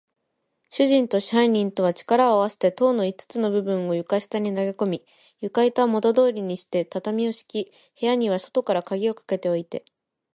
[0.71, 5.05] 主人と支配人とは、力をあわせて塔の五つの部分を床下に投げこみ、
[5.41, 7.65] 床板をもとどおりにして、畳をしき、
[8.01, 9.85] 部屋には外からかぎをかけておいて、